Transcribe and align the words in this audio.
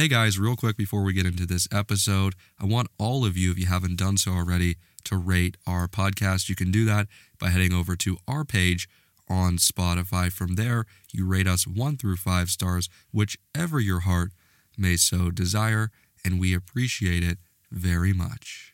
Hey 0.00 0.08
guys, 0.08 0.38
real 0.38 0.56
quick 0.56 0.78
before 0.78 1.02
we 1.02 1.12
get 1.12 1.26
into 1.26 1.44
this 1.44 1.68
episode, 1.70 2.34
I 2.58 2.64
want 2.64 2.88
all 2.98 3.26
of 3.26 3.36
you, 3.36 3.50
if 3.50 3.58
you 3.58 3.66
haven't 3.66 3.96
done 3.96 4.16
so 4.16 4.30
already, 4.30 4.76
to 5.04 5.18
rate 5.18 5.58
our 5.66 5.88
podcast. 5.88 6.48
You 6.48 6.54
can 6.54 6.70
do 6.70 6.86
that 6.86 7.06
by 7.38 7.50
heading 7.50 7.74
over 7.74 7.96
to 7.96 8.16
our 8.26 8.46
page 8.46 8.88
on 9.28 9.58
Spotify. 9.58 10.32
From 10.32 10.54
there, 10.54 10.86
you 11.12 11.26
rate 11.26 11.46
us 11.46 11.66
one 11.66 11.98
through 11.98 12.16
five 12.16 12.48
stars, 12.48 12.88
whichever 13.12 13.78
your 13.78 14.00
heart 14.00 14.30
may 14.78 14.96
so 14.96 15.30
desire, 15.30 15.90
and 16.24 16.40
we 16.40 16.54
appreciate 16.54 17.22
it 17.22 17.36
very 17.70 18.14
much. 18.14 18.72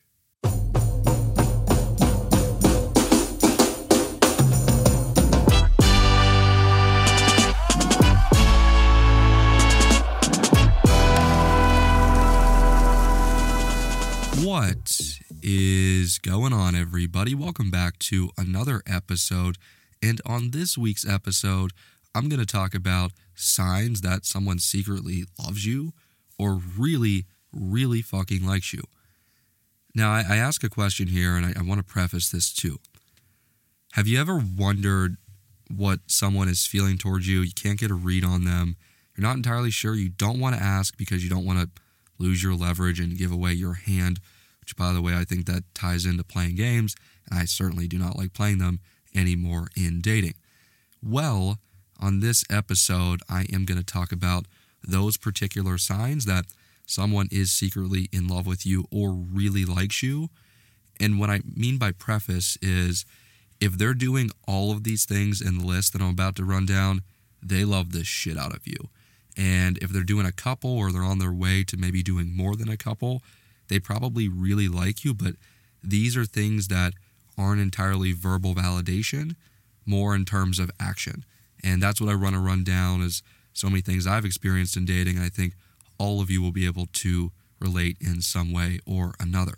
What 14.57 15.19
is 15.43 16.17
going 16.19 16.55
on, 16.55 16.75
everybody? 16.75 17.35
Welcome 17.35 17.71
back 17.71 17.99
to 17.99 18.31
another 18.39 18.81
episode. 18.87 19.59
And 20.03 20.19
on 20.25 20.53
this 20.53 20.79
week's 20.79 21.07
episode, 21.07 21.73
I'm 22.15 22.31
going 22.31 22.41
to 22.41 22.47
talk 22.47 22.75
about 22.75 23.13
signs 23.35 24.01
that 24.01 24.25
someone 24.25 24.59
secretly 24.59 25.25
loves 25.39 25.67
you 25.67 25.93
or 26.39 26.59
really, 26.79 27.27
really 27.53 28.01
fucking 28.01 28.47
likes 28.47 28.73
you. 28.73 28.83
Now, 29.95 30.11
I, 30.11 30.25
I 30.27 30.37
ask 30.37 30.65
a 30.65 30.71
question 30.71 31.09
here, 31.09 31.37
and 31.37 31.45
I, 31.45 31.53
I 31.61 31.63
want 31.63 31.81
to 31.81 31.85
preface 31.85 32.31
this 32.31 32.51
too. 32.51 32.79
Have 33.93 34.07
you 34.07 34.19
ever 34.19 34.43
wondered 34.57 35.19
what 35.69 35.99
someone 36.07 36.49
is 36.49 36.65
feeling 36.65 36.97
towards 36.97 37.29
you? 37.29 37.43
You 37.43 37.53
can't 37.55 37.79
get 37.79 37.91
a 37.91 37.95
read 37.95 38.25
on 38.25 38.45
them. 38.45 38.77
You're 39.15 39.29
not 39.29 39.37
entirely 39.37 39.71
sure. 39.71 39.95
You 39.95 40.09
don't 40.09 40.41
want 40.41 40.57
to 40.57 40.63
ask 40.63 40.97
because 40.97 41.23
you 41.23 41.29
don't 41.29 41.45
want 41.45 41.59
to 41.59 41.69
lose 42.19 42.43
your 42.43 42.55
leverage 42.55 43.01
and 43.01 43.19
give 43.19 43.31
away 43.31 43.53
your 43.53 43.75
hand 43.75 44.19
which, 44.67 44.77
by 44.77 44.93
the 44.93 45.01
way, 45.01 45.15
I 45.15 45.23
think 45.23 45.47
that 45.47 45.63
ties 45.75 46.05
into 46.05 46.25
playing 46.25 46.57
games, 46.57 46.97
and 47.31 47.39
I 47.39 47.45
certainly 47.45 47.87
do 47.87 47.99
not 47.99 48.17
like 48.17 48.33
playing 48.33 48.59
them 48.59 48.81
anymore 49.15 49.69
in 49.77 50.01
dating. 50.01 50.35
Well, 51.01 51.61
on 52.01 52.19
this 52.19 52.45
episode, 52.51 53.21
I 53.29 53.47
am 53.53 53.65
going 53.65 53.79
to 53.79 53.87
talk 53.87 54.11
about 54.11 54.47
those 54.83 55.17
particular 55.17 55.79
signs 55.79 56.25
that 56.25 56.47
someone 56.85 57.29
is 57.31 57.53
secretly 57.53 58.09
in 58.11 58.27
love 58.27 58.45
with 58.45 58.67
you 58.67 58.87
or 58.91 59.13
really 59.13 59.65
likes 59.65 60.03
you. 60.03 60.31
And 60.99 61.21
what 61.21 61.31
I 61.31 61.43
mean 61.45 61.79
by 61.79 61.93
preface 61.93 62.59
is 62.61 63.05
if 63.61 63.79
they're 63.79 63.95
doing 63.95 64.33
all 64.49 64.73
of 64.73 64.83
these 64.83 65.05
things 65.05 65.41
in 65.41 65.59
the 65.59 65.65
list 65.65 65.93
that 65.93 66.03
I'm 66.03 66.11
about 66.11 66.35
to 66.37 66.45
run 66.45 66.67
down, 66.67 67.03
they 67.41 67.65
love 67.65 67.93
the 67.93 68.03
shit 68.03 68.37
out 68.37 68.55
of 68.55 68.67
you. 68.67 68.89
And 69.37 69.79
if 69.79 69.91
they're 69.91 70.03
doing 70.03 70.27
a 70.27 70.33
couple 70.33 70.77
or 70.77 70.91
they're 70.91 71.05
on 71.05 71.21
their 71.21 71.33
way 71.33 71.63
to 71.65 71.77
maybe 71.77 72.03
doing 72.03 72.37
more 72.37 72.57
than 72.57 72.69
a 72.69 72.77
couple, 72.77 73.23
they 73.69 73.79
probably 73.79 74.29
really 74.29 74.69
like 74.69 75.05
you, 75.05 75.15
but 75.15 75.35
these 75.83 76.17
are 76.17 76.25
things 76.25 76.69
that 76.69 76.95
aren't 77.39 77.61
entirely 77.61 78.13
verbal 78.13 78.55
validation, 78.55 79.37
more 79.85 80.15
in 80.15 80.25
terms 80.25 80.59
of 80.59 80.71
action. 80.81 81.25
And 81.63 81.83
that's 81.83 82.01
what 82.01 82.11
I 82.11 82.15
run 82.15 82.35
a 82.35 82.41
run 82.41 82.65
down 82.65 83.01
is 83.03 83.23
so 83.53 83.69
many 83.69 83.81
things 83.81 84.07
I've 84.07 84.25
experienced 84.25 84.77
in 84.77 84.85
dating. 84.85 85.19
I 85.19 85.29
think 85.29 85.55
all 85.99 86.21
of 86.21 86.31
you 86.31 86.43
will 86.43 86.53
be 86.53 86.67
able 86.67 86.87
to 86.87 87.33
relate 87.61 87.97
in 88.01 88.21
some 88.21 88.53
way 88.53 88.79
or 88.87 89.15
another. 89.19 89.55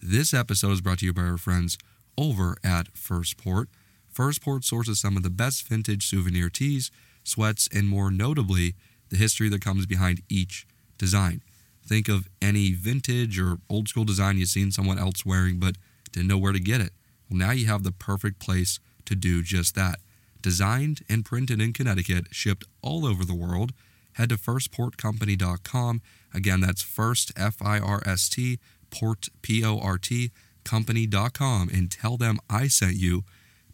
This 0.00 0.34
episode 0.34 0.72
is 0.72 0.80
brought 0.80 0.98
to 0.98 1.06
you 1.06 1.12
by 1.12 1.22
our 1.22 1.38
friends 1.38 1.78
over 2.18 2.56
at 2.64 2.88
Firstport. 2.96 3.68
First 4.08 4.42
Port 4.42 4.64
sources 4.64 5.00
some 5.00 5.16
of 5.16 5.22
the 5.22 5.30
best 5.30 5.66
vintage 5.66 6.06
souvenir 6.06 6.50
tees, 6.50 6.90
sweats, 7.24 7.68
and 7.72 7.88
more 7.88 8.10
notably, 8.10 8.74
the 9.10 9.16
history 9.16 9.48
that 9.48 9.62
comes 9.62 9.86
behind 9.86 10.22
each 10.28 10.66
design. 10.98 11.42
Think 11.84 12.08
of 12.08 12.28
any 12.40 12.72
vintage 12.72 13.38
or 13.38 13.58
old 13.68 13.88
school 13.88 14.04
design 14.04 14.38
you've 14.38 14.48
seen 14.48 14.70
someone 14.70 14.98
else 14.98 15.26
wearing 15.26 15.58
but 15.58 15.76
didn't 16.12 16.28
know 16.28 16.38
where 16.38 16.52
to 16.52 16.60
get 16.60 16.80
it. 16.80 16.92
Well, 17.28 17.38
now 17.38 17.50
you 17.52 17.66
have 17.66 17.82
the 17.82 17.92
perfect 17.92 18.38
place 18.38 18.78
to 19.06 19.14
do 19.14 19.42
just 19.42 19.74
that. 19.74 19.98
Designed 20.40 21.02
and 21.08 21.24
printed 21.24 21.60
in 21.60 21.72
Connecticut, 21.72 22.26
shipped 22.30 22.64
all 22.82 23.06
over 23.06 23.24
the 23.24 23.34
world. 23.34 23.72
Head 24.14 24.28
to 24.30 24.36
firstportcompany.com. 24.36 26.02
Again, 26.34 26.60
that's 26.60 26.82
first, 26.82 27.32
F 27.36 27.56
I 27.62 27.78
R 27.78 28.02
S 28.04 28.28
T, 28.28 28.58
port, 28.90 29.28
P 29.40 29.64
O 29.64 29.78
R 29.78 29.98
T, 29.98 30.30
company.com, 30.64 31.68
and 31.72 31.90
tell 31.90 32.16
them 32.16 32.38
I 32.50 32.68
sent 32.68 32.96
you 32.96 33.24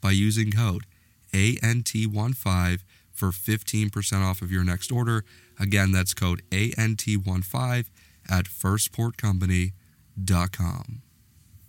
by 0.01 0.13
using 0.13 0.53
code 0.53 0.85
ANT15 1.33 2.81
for 3.13 3.31
15% 3.31 4.23
off 4.23 4.43
of 4.43 4.53
your 4.53 4.65
next 4.65 4.93
order. 4.93 5.25
Again, 5.59 5.93
that's 5.93 6.13
code 6.15 6.43
ANT15 6.51 7.87
at 8.31 8.45
firstportcompany.com. 8.45 11.03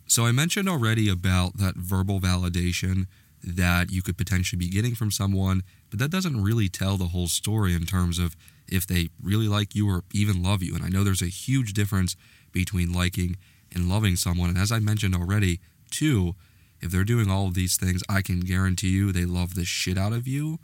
So 0.06 0.26
I 0.26 0.32
mentioned 0.32 0.70
already 0.70 1.10
about 1.10 1.58
that 1.58 1.76
verbal 1.76 2.20
validation 2.20 3.08
that 3.44 3.92
you 3.92 4.02
could 4.02 4.18
potentially 4.18 4.58
be 4.58 4.70
getting 4.70 4.96
from 4.96 5.12
someone, 5.12 5.64
but 5.90 6.00
that 6.00 6.12
doesn't 6.12 6.44
really 6.44 6.68
tell 6.68 6.98
the 6.98 7.08
whole 7.08 7.28
story 7.28 7.74
in 7.74 7.86
terms 7.86 8.20
of 8.20 8.36
if 8.68 8.86
they 8.86 9.10
really 9.22 9.48
like 9.48 9.76
you 9.76 9.90
or 9.90 10.04
even 10.14 10.44
love 10.44 10.62
you. 10.62 10.76
And 10.76 10.84
I 10.84 10.90
know 10.90 11.04
there's 11.04 11.22
a 11.22 11.28
huge 11.28 11.74
difference 11.74 12.16
between 12.52 12.92
liking 12.92 13.38
and 13.74 13.90
loving 13.90 14.16
someone. 14.16 14.50
And 14.50 14.58
as 14.58 14.72
I 14.72 14.80
mentioned 14.80 15.16
already, 15.16 15.60
too, 15.92 16.36
if 16.82 16.92
they're 16.92 17.04
doing 17.04 17.30
all 17.30 17.48
of 17.48 17.54
these 17.54 17.78
things, 17.78 18.04
I 18.08 18.22
can 18.22 18.42
guarantee 18.42 18.90
you 18.90 19.12
they 19.12 19.26
love 19.26 19.56
the 19.56 19.66
shit 19.66 19.98
out 19.98 20.14
of 20.14 20.28
you. 20.28 20.60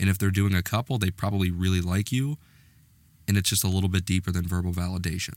And 0.00 0.08
if 0.08 0.18
they're 0.18 0.30
doing 0.30 0.54
a 0.54 0.62
couple, 0.62 0.98
they 0.98 1.10
probably 1.10 1.50
really 1.50 1.80
like 1.80 2.10
you 2.10 2.38
and 3.28 3.36
it's 3.36 3.48
just 3.48 3.64
a 3.64 3.68
little 3.68 3.88
bit 3.88 4.04
deeper 4.04 4.30
than 4.30 4.46
verbal 4.46 4.72
validation. 4.72 5.34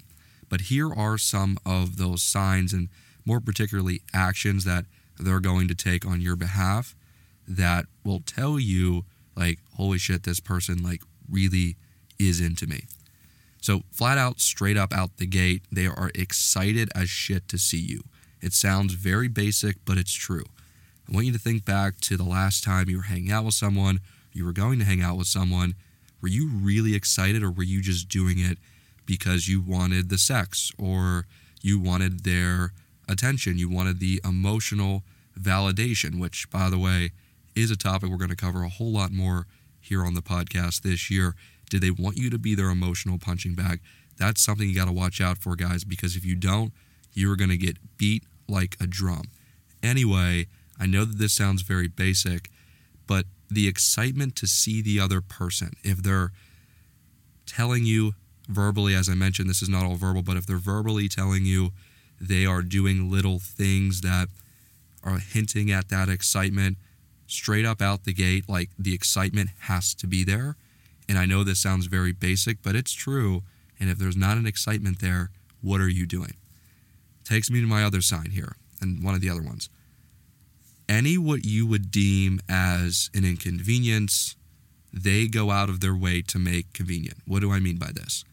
But 0.50 0.62
here 0.62 0.94
are 0.94 1.18
some 1.18 1.58
of 1.66 1.98
those 1.98 2.22
signs 2.22 2.74
and 2.74 2.90
more 3.26 3.40
particularly 3.40 4.02
actions 4.14 4.64
that 4.66 4.86
they're 5.20 5.40
going 5.40 5.68
to 5.68 5.76
take 5.76 6.06
on 6.06 6.22
your 6.22 6.36
behalf 6.36 6.96
that 7.47 7.86
will 8.03 8.20
tell 8.20 8.59
you 8.59 9.06
like 9.36 9.59
holy 9.76 9.97
shit 9.97 10.24
this 10.24 10.40
person 10.40 10.84
like 10.84 11.02
really 11.30 11.78
is 12.20 12.42
into 12.42 12.68
me. 12.68 12.84
So 13.62 13.84
flat 13.92 14.18
out 14.18 14.40
straight 14.40 14.78
up 14.78 14.94
out 14.94 15.18
the 15.18 15.26
gate 15.26 15.64
they 15.72 15.88
are 15.88 16.12
excited 16.14 16.90
as 16.94 17.09
shit 17.09 17.47
to 17.50 17.58
see 17.58 17.80
you. 17.80 18.03
It 18.45 18.53
sounds 18.53 18.94
very 18.94 19.28
basic 19.28 19.78
but 19.83 19.97
it's 19.97 20.13
true. 20.13 20.45
I 21.09 21.13
want 21.13 21.25
you 21.25 21.33
to 21.33 21.39
think 21.39 21.66
back 21.66 22.00
to 22.01 22.16
the 22.17 22.23
last 22.23 22.63
time 22.63 22.89
you 22.89 22.97
were 22.97 23.03
hanging 23.03 23.31
out 23.31 23.45
with 23.45 23.53
someone, 23.53 24.00
you 24.33 24.45
were 24.45 24.53
going 24.53 24.79
to 24.79 24.85
hang 24.85 25.01
out 25.01 25.17
with 25.17 25.28
someone 25.28 25.75
were 26.25 26.29
you 26.29 26.50
really 26.50 26.95
excited 26.95 27.44
or 27.44 27.51
were 27.51 27.61
you 27.61 27.81
just 27.81 28.09
doing 28.09 28.39
it 28.39 28.57
because 29.05 29.47
you 29.47 29.61
wanted 29.61 30.09
the 30.09 30.17
sex 30.17 30.72
or 30.75 31.28
you 31.61 31.79
wanted 31.79 32.23
their 32.23 32.73
attention? 33.07 33.59
You 33.59 33.69
wanted 33.69 34.00
the 34.00 34.22
emotional 34.25 35.03
validation, 35.39 36.19
which, 36.19 36.50
by 36.50 36.72
the 36.72 36.79
way, 36.79 37.11
is 37.55 37.69
a 37.69 37.75
topic 37.75 38.09
we're 38.09 38.17
going 38.17 38.31
to 38.31 38.35
cover 38.35 38.63
a 38.63 38.69
whole 38.69 38.91
lot 38.91 39.11
more 39.11 39.45
here 39.79 40.03
on 40.03 40.16
the 40.16 40.23
podcast 40.23 40.81
this 40.81 41.11
year. 41.11 41.35
Did 41.69 41.81
they 41.81 41.91
want 41.91 42.17
you 42.17 42.31
to 42.31 42.39
be 42.39 42.55
their 42.55 42.69
emotional 42.72 43.19
punching 43.19 43.53
bag? 43.53 43.79
That's 44.17 44.41
something 44.41 44.67
you 44.67 44.73
got 44.73 44.85
to 44.85 44.91
watch 44.91 45.22
out 45.22 45.38
for, 45.38 45.55
guys, 45.55 45.84
because 45.84 46.16
if 46.16 46.25
you 46.25 46.35
don't, 46.35 46.73
you're 47.13 47.35
going 47.35 47.51
to 47.51 47.57
get 47.57 47.78
beat 48.00 48.23
like 48.47 48.78
a 48.79 48.88
drum. 48.88 49.23
Anyway, 49.81 50.47
I 50.79 50.85
know 50.85 51.06
that 51.06 51.17
this 51.17 51.33
sounds 51.33 51.61
very 51.61 51.88
basic, 51.88 52.50
but 53.07 53.25
the 53.50 53.67
excitement 53.67 54.35
to 54.38 54.47
see 54.47 54.81
the 54.81 55.00
other 55.00 55.22
person. 55.22 55.73
If 55.83 56.03
they're 56.03 56.31
telling 57.45 57.85
you 57.85 58.13
verbally, 58.47 58.95
as 58.95 59.09
I 59.09 59.13
mentioned, 59.13 59.50
this 59.50 59.61
is 59.61 59.69
not 59.69 59.85
all 59.85 59.95
verbal, 59.95 60.22
but 60.22 60.38
if 60.38 60.45
they're 60.45 60.57
verbally 60.57 61.07
telling 61.07 61.45
you 61.45 61.72
they 62.19 62.45
are 62.45 62.61
doing 62.61 63.11
little 63.11 63.39
things 63.39 64.01
that 64.01 64.29
are 65.03 65.19
hinting 65.19 65.72
at 65.72 65.89
that 65.89 66.09
excitement 66.09 66.78
straight 67.28 67.66
up 67.66 67.81
out 67.81 68.03
the 68.03 68.13
gate, 68.13 68.47
like 68.47 68.69
the 68.78 68.94
excitement 68.94 69.50
has 69.61 69.94
to 69.95 70.07
be 70.07 70.23
there. 70.23 70.55
And 71.07 71.17
I 71.17 71.25
know 71.25 71.44
this 71.44 71.59
sounds 71.59 71.85
very 71.85 72.11
basic, 72.11 72.61
but 72.63 72.75
it's 72.75 72.94
true. 72.94 73.44
And 73.79 73.89
if 73.89 73.97
there's 73.97 74.17
not 74.17 74.37
an 74.37 74.47
excitement 74.47 74.99
there, 74.99 75.29
what 75.61 75.81
are 75.81 75.90
you 75.90 76.05
doing? 76.05 76.34
Takes 77.25 77.51
me 77.51 77.59
to 77.59 77.67
my 77.67 77.83
other 77.83 78.01
sign 78.01 78.29
here, 78.31 78.55
and 78.79 79.03
one 79.03 79.16
of 79.16 79.22
the 79.22 79.29
other 79.29 79.43
ones 79.43 79.69
any 80.87 81.17
what 81.17 81.45
you 81.45 81.66
would 81.66 81.91
deem 81.91 82.39
as 82.47 83.09
an 83.13 83.25
inconvenience, 83.25 84.35
they 84.93 85.27
go 85.27 85.51
out 85.51 85.69
of 85.69 85.79
their 85.79 85.95
way 85.95 86.22
to 86.22 86.39
make 86.39 86.73
convenient. 86.73 87.17
What 87.25 87.41
do 87.41 87.51
I 87.51 87.59
mean 87.59 87.77
by 87.77 87.91
this? 87.93 88.23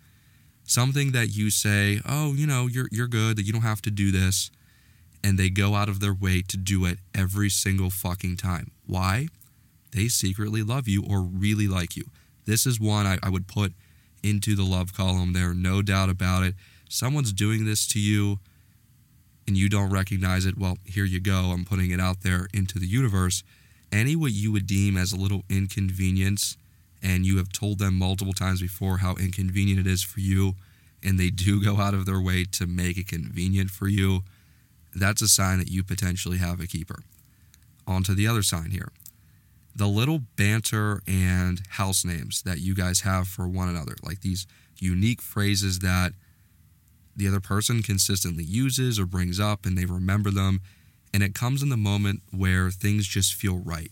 Something 0.64 1.12
that 1.12 1.28
you 1.28 1.50
say, 1.50 2.00
"Oh, 2.06 2.34
you 2.34 2.46
know, 2.46 2.66
you're 2.66 2.88
you're 2.92 3.08
good, 3.08 3.36
that 3.36 3.44
you 3.44 3.52
don't 3.52 3.62
have 3.62 3.82
to 3.82 3.90
do 3.90 4.10
this." 4.10 4.50
And 5.24 5.38
they 5.38 5.50
go 5.50 5.74
out 5.74 5.88
of 5.88 6.00
their 6.00 6.14
way 6.14 6.42
to 6.48 6.56
do 6.56 6.84
it 6.84 6.98
every 7.14 7.48
single 7.48 7.90
fucking 7.90 8.36
time. 8.38 8.72
Why? 8.86 9.28
They 9.92 10.08
secretly 10.08 10.62
love 10.62 10.88
you 10.88 11.04
or 11.08 11.20
really 11.20 11.68
like 11.68 11.96
you. 11.96 12.04
This 12.44 12.66
is 12.66 12.80
one 12.80 13.06
I, 13.06 13.18
I 13.22 13.28
would 13.28 13.46
put 13.46 13.72
into 14.24 14.56
the 14.56 14.64
love 14.64 14.94
column 14.94 15.32
there, 15.32 15.54
no 15.54 15.80
doubt 15.80 16.08
about 16.08 16.42
it. 16.42 16.56
Someone's 16.88 17.32
doing 17.32 17.64
this 17.64 17.86
to 17.88 18.00
you 18.00 18.40
and 19.46 19.56
you 19.56 19.68
don't 19.68 19.90
recognize 19.90 20.46
it, 20.46 20.56
well, 20.56 20.78
here 20.84 21.04
you 21.04 21.20
go. 21.20 21.50
I'm 21.52 21.64
putting 21.64 21.90
it 21.90 22.00
out 22.00 22.22
there 22.22 22.48
into 22.54 22.78
the 22.78 22.86
universe. 22.86 23.42
Any 23.90 24.16
what 24.16 24.32
you 24.32 24.52
would 24.52 24.66
deem 24.66 24.96
as 24.96 25.12
a 25.12 25.16
little 25.16 25.42
inconvenience, 25.50 26.56
and 27.02 27.26
you 27.26 27.36
have 27.38 27.52
told 27.52 27.78
them 27.78 27.98
multiple 27.98 28.32
times 28.32 28.62
before 28.62 28.98
how 28.98 29.16
inconvenient 29.16 29.80
it 29.80 29.86
is 29.86 30.02
for 30.02 30.20
you, 30.20 30.54
and 31.02 31.18
they 31.18 31.30
do 31.30 31.62
go 31.62 31.78
out 31.78 31.94
of 31.94 32.06
their 32.06 32.20
way 32.20 32.44
to 32.52 32.66
make 32.66 32.96
it 32.96 33.08
convenient 33.08 33.70
for 33.70 33.88
you, 33.88 34.22
that's 34.94 35.22
a 35.22 35.28
sign 35.28 35.58
that 35.58 35.70
you 35.70 35.82
potentially 35.82 36.38
have 36.38 36.60
a 36.60 36.66
keeper. 36.66 37.02
On 37.86 38.02
to 38.04 38.14
the 38.14 38.26
other 38.26 38.42
sign 38.42 38.70
here. 38.70 38.92
The 39.74 39.88
little 39.88 40.20
banter 40.36 41.02
and 41.06 41.62
house 41.70 42.04
names 42.04 42.42
that 42.42 42.60
you 42.60 42.74
guys 42.74 43.00
have 43.00 43.26
for 43.26 43.48
one 43.48 43.68
another, 43.68 43.96
like 44.02 44.20
these 44.20 44.46
unique 44.78 45.22
phrases 45.22 45.78
that 45.80 46.12
the 47.14 47.29
other 47.29 47.41
person 47.41 47.82
consistently 47.82 48.44
uses 48.44 48.99
or 48.99 49.06
brings 49.06 49.38
up 49.38 49.67
and 49.67 49.76
they 49.76 49.85
remember 49.85 50.31
them. 50.31 50.61
And 51.12 51.23
it 51.23 51.35
comes 51.35 51.62
in 51.62 51.69
the 51.69 51.76
moment 51.76 52.23
where 52.31 52.70
things 52.70 53.06
just 53.06 53.35
feel 53.35 53.59
right. 53.59 53.91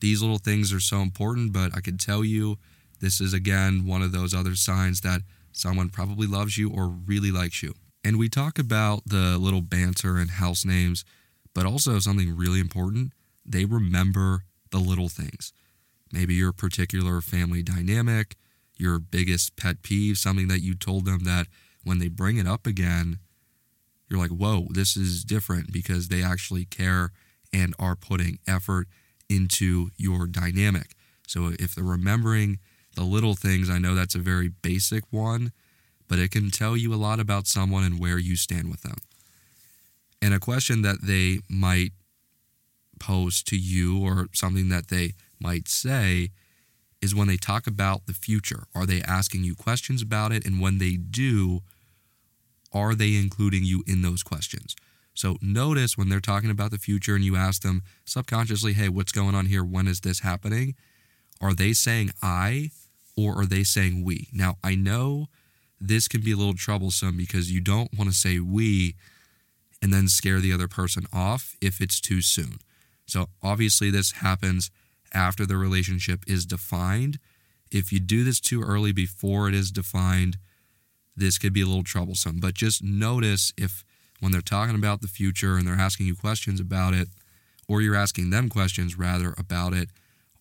These 0.00 0.20
little 0.20 0.38
things 0.38 0.72
are 0.72 0.80
so 0.80 1.00
important, 1.00 1.52
but 1.52 1.74
I 1.74 1.80
can 1.80 1.96
tell 1.96 2.24
you 2.24 2.58
this 3.00 3.20
is 3.20 3.32
again 3.32 3.86
one 3.86 4.02
of 4.02 4.12
those 4.12 4.34
other 4.34 4.54
signs 4.54 5.00
that 5.00 5.22
someone 5.52 5.88
probably 5.88 6.26
loves 6.26 6.58
you 6.58 6.70
or 6.70 6.88
really 6.88 7.30
likes 7.30 7.62
you. 7.62 7.74
And 8.04 8.18
we 8.18 8.28
talk 8.28 8.58
about 8.58 9.02
the 9.06 9.38
little 9.38 9.62
banter 9.62 10.18
and 10.18 10.32
house 10.32 10.64
names, 10.64 11.04
but 11.54 11.64
also 11.64 11.98
something 11.98 12.36
really 12.36 12.60
important 12.60 13.12
they 13.46 13.64
remember 13.64 14.44
the 14.70 14.78
little 14.78 15.08
things. 15.08 15.52
Maybe 16.12 16.34
your 16.34 16.52
particular 16.52 17.20
family 17.20 17.62
dynamic, 17.62 18.36
your 18.76 18.98
biggest 18.98 19.56
pet 19.56 19.82
peeve, 19.82 20.18
something 20.18 20.48
that 20.48 20.62
you 20.62 20.74
told 20.74 21.04
them 21.04 21.20
that 21.24 21.46
when 21.84 21.98
they 21.98 22.08
bring 22.08 22.38
it 22.38 22.46
up 22.46 22.66
again, 22.66 23.18
you're 24.08 24.18
like, 24.18 24.30
whoa, 24.30 24.66
this 24.70 24.96
is 24.96 25.24
different 25.24 25.72
because 25.72 26.08
they 26.08 26.22
actually 26.22 26.64
care 26.64 27.12
and 27.52 27.74
are 27.78 27.96
putting 27.96 28.38
effort 28.46 28.88
into 29.28 29.90
your 29.96 30.26
dynamic. 30.26 30.94
So 31.26 31.52
if 31.58 31.74
they're 31.74 31.84
remembering 31.84 32.58
the 32.96 33.04
little 33.04 33.34
things, 33.34 33.70
I 33.70 33.78
know 33.78 33.94
that's 33.94 34.14
a 34.14 34.20
very 34.20 34.48
basic 34.48 35.04
one, 35.10 35.52
but 36.08 36.18
it 36.18 36.30
can 36.30 36.50
tell 36.50 36.76
you 36.76 36.92
a 36.92 36.96
lot 36.96 37.20
about 37.20 37.46
someone 37.46 37.84
and 37.84 37.98
where 37.98 38.18
you 38.18 38.36
stand 38.36 38.70
with 38.70 38.82
them. 38.82 38.98
And 40.20 40.34
a 40.34 40.40
question 40.40 40.82
that 40.82 41.02
they 41.02 41.40
might 41.48 41.92
pose 42.98 43.42
to 43.44 43.56
you 43.56 44.02
or 44.02 44.28
something 44.32 44.68
that 44.68 44.88
they 44.88 45.14
might 45.40 45.68
say 45.68 46.30
is 47.02 47.14
when 47.14 47.28
they 47.28 47.36
talk 47.36 47.66
about 47.66 48.06
the 48.06 48.14
future. 48.14 48.64
Are 48.74 48.86
they 48.86 49.02
asking 49.02 49.44
you 49.44 49.54
questions 49.54 50.00
about 50.00 50.32
it? 50.32 50.46
And 50.46 50.60
when 50.60 50.78
they 50.78 50.92
do, 50.92 51.60
are 52.74 52.94
they 52.94 53.14
including 53.14 53.64
you 53.64 53.82
in 53.86 54.02
those 54.02 54.22
questions? 54.22 54.76
So 55.14 55.36
notice 55.40 55.96
when 55.96 56.08
they're 56.08 56.20
talking 56.20 56.50
about 56.50 56.72
the 56.72 56.78
future 56.78 57.14
and 57.14 57.24
you 57.24 57.36
ask 57.36 57.62
them 57.62 57.82
subconsciously, 58.04 58.72
hey, 58.72 58.88
what's 58.88 59.12
going 59.12 59.34
on 59.34 59.46
here? 59.46 59.64
When 59.64 59.86
is 59.86 60.00
this 60.00 60.20
happening? 60.20 60.74
Are 61.40 61.54
they 61.54 61.72
saying 61.72 62.10
I 62.20 62.70
or 63.16 63.40
are 63.40 63.46
they 63.46 63.62
saying 63.62 64.04
we? 64.04 64.28
Now, 64.32 64.56
I 64.62 64.74
know 64.74 65.28
this 65.80 66.08
can 66.08 66.20
be 66.20 66.32
a 66.32 66.36
little 66.36 66.54
troublesome 66.54 67.16
because 67.16 67.52
you 67.52 67.60
don't 67.60 67.96
want 67.96 68.10
to 68.10 68.16
say 68.16 68.40
we 68.40 68.96
and 69.80 69.92
then 69.92 70.08
scare 70.08 70.40
the 70.40 70.52
other 70.52 70.68
person 70.68 71.06
off 71.12 71.56
if 71.60 71.80
it's 71.80 72.00
too 72.00 72.22
soon. 72.22 72.58
So 73.06 73.28
obviously, 73.42 73.90
this 73.90 74.12
happens 74.12 74.70
after 75.12 75.46
the 75.46 75.56
relationship 75.56 76.24
is 76.26 76.46
defined. 76.46 77.18
If 77.70 77.92
you 77.92 78.00
do 78.00 78.24
this 78.24 78.40
too 78.40 78.62
early 78.62 78.92
before 78.92 79.48
it 79.48 79.54
is 79.54 79.70
defined, 79.70 80.38
this 81.16 81.38
could 81.38 81.52
be 81.52 81.62
a 81.62 81.66
little 81.66 81.84
troublesome. 81.84 82.40
But 82.40 82.54
just 82.54 82.82
notice 82.82 83.52
if 83.56 83.84
when 84.20 84.32
they're 84.32 84.40
talking 84.40 84.74
about 84.74 85.00
the 85.00 85.08
future 85.08 85.56
and 85.56 85.66
they're 85.66 85.74
asking 85.74 86.06
you 86.06 86.16
questions 86.16 86.60
about 86.60 86.94
it, 86.94 87.08
or 87.68 87.80
you're 87.80 87.94
asking 87.94 88.30
them 88.30 88.48
questions 88.48 88.98
rather 88.98 89.34
about 89.38 89.72
it, 89.72 89.88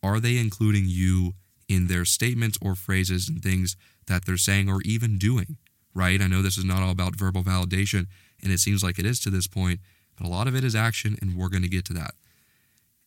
are 0.01 0.19
they 0.19 0.37
including 0.37 0.85
you 0.87 1.33
in 1.69 1.87
their 1.87 2.05
statements 2.05 2.57
or 2.61 2.75
phrases 2.75 3.29
and 3.29 3.41
things 3.41 3.75
that 4.07 4.25
they're 4.25 4.37
saying 4.37 4.69
or 4.69 4.81
even 4.83 5.17
doing? 5.17 5.57
Right? 5.95 6.21
I 6.21 6.27
know 6.27 6.41
this 6.41 6.57
is 6.57 6.65
not 6.65 6.81
all 6.81 6.89
about 6.89 7.15
verbal 7.15 7.43
validation, 7.43 8.07
and 8.41 8.51
it 8.51 8.59
seems 8.59 8.83
like 8.83 8.99
it 8.99 9.05
is 9.05 9.19
to 9.21 9.29
this 9.29 9.47
point, 9.47 9.79
but 10.17 10.25
a 10.25 10.29
lot 10.29 10.47
of 10.47 10.55
it 10.55 10.63
is 10.63 10.75
action, 10.75 11.17
and 11.21 11.35
we're 11.35 11.49
going 11.49 11.63
to 11.63 11.69
get 11.69 11.85
to 11.85 11.93
that. 11.93 12.15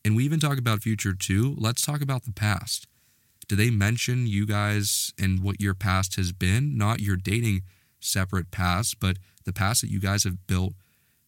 And 0.05 0.15
we 0.15 0.23
even 0.23 0.39
talk 0.39 0.57
about 0.57 0.81
future 0.81 1.13
too. 1.13 1.55
Let's 1.57 1.85
talk 1.85 2.01
about 2.01 2.23
the 2.23 2.31
past. 2.31 2.87
Do 3.47 3.55
they 3.55 3.69
mention 3.69 4.27
you 4.27 4.45
guys 4.45 5.13
and 5.17 5.41
what 5.41 5.61
your 5.61 5.73
past 5.73 6.15
has 6.15 6.31
been? 6.31 6.77
Not 6.77 6.99
your 6.99 7.15
dating 7.15 7.61
separate 7.99 8.51
past, 8.51 8.99
but 8.99 9.17
the 9.45 9.53
past 9.53 9.81
that 9.81 9.89
you 9.89 9.99
guys 9.99 10.23
have 10.25 10.45
built 10.47 10.73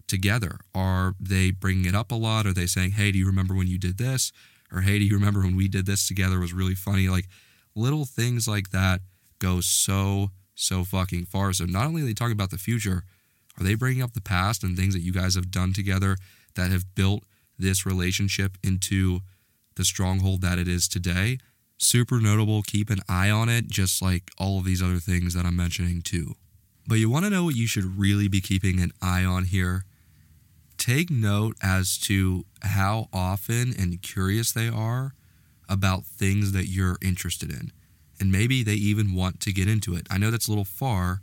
together. 0.08 0.60
Are 0.76 1.16
they 1.20 1.52
bringing 1.52 1.86
it 1.86 1.96
up 1.96 2.12
a 2.12 2.16
lot? 2.16 2.46
Are 2.46 2.54
they 2.54 2.66
saying, 2.66 2.92
hey, 2.92 3.12
do 3.12 3.18
you 3.18 3.26
remember 3.26 3.56
when 3.56 3.68
you 3.68 3.78
did 3.78 3.98
this? 3.98 4.32
Or 4.72 4.82
hey, 4.82 5.00
do 5.00 5.06
you 5.06 5.16
remember 5.16 5.42
when 5.42 5.56
we 5.56 5.68
did 5.68 5.86
this 5.86 6.08
together? 6.08 6.38
It 6.38 6.42
was 6.42 6.54
really 6.54 6.76
funny. 6.76 7.08
Like 7.08 7.28
little 7.76 8.06
things 8.06 8.48
like 8.48 8.72
that 8.72 9.02
go 9.40 9.62
so, 9.62 10.32
so 10.56 10.84
fucking 10.84 11.26
far. 11.26 11.54
So 11.54 11.66
not 11.66 11.86
only 11.86 12.02
are 12.02 12.06
they 12.06 12.14
talking 12.14 12.34
about 12.34 12.52
the 12.52 12.58
future, 12.58 13.04
are 13.58 13.64
they 13.64 13.76
bringing 13.76 14.04
up 14.04 14.14
the 14.14 14.22
past 14.22 14.64
and 14.64 14.78
things 14.78 14.94
that 14.94 15.02
you 15.02 15.14
guys 15.14 15.36
have 15.36 15.52
done 15.52 15.74
together 15.74 16.18
that 16.56 16.72
have 16.72 16.96
built 16.96 17.24
this 17.58 17.86
relationship 17.86 18.58
into 18.64 19.22
the 19.76 19.86
stronghold 19.86 20.42
that 20.42 20.60
it 20.60 20.68
is 20.68 20.88
today? 20.88 21.40
Super 21.80 22.20
notable. 22.20 22.62
Keep 22.62 22.90
an 22.90 23.00
eye 23.10 23.30
on 23.30 23.50
it, 23.50 23.68
just 23.68 24.02
like 24.02 24.32
all 24.38 24.60
of 24.60 24.66
these 24.66 24.84
other 24.84 25.00
things 25.00 25.34
that 25.34 25.46
I'm 25.46 25.56
mentioning 25.56 26.02
too. 26.02 26.36
But 26.88 26.96
you 26.96 27.10
want 27.10 27.26
to 27.26 27.30
know 27.30 27.44
what 27.44 27.56
you 27.56 27.68
should 27.68 27.98
really 28.00 28.28
be 28.28 28.42
keeping 28.42 28.80
an 28.80 28.92
eye 29.02 29.24
on 29.24 29.46
here? 29.46 29.86
Take 30.78 31.10
note 31.10 31.56
as 31.62 31.98
to 32.00 32.46
how 32.62 33.10
often 33.12 33.74
and 33.78 34.02
curious 34.02 34.52
they 34.52 34.68
are 34.68 35.14
about 35.68 36.06
things 36.06 36.52
that 36.52 36.66
you're 36.68 36.98
interested 37.02 37.52
in. 37.52 37.72
And 38.20 38.32
maybe 38.32 38.64
they 38.64 38.74
even 38.74 39.14
want 39.14 39.40
to 39.42 39.54
get 39.54 39.70
into 39.70 39.96
it. 39.96 40.08
I 40.10 40.18
know 40.18 40.32
that's 40.32 40.48
a 40.48 40.52
little 40.52 40.66
far, 40.66 41.22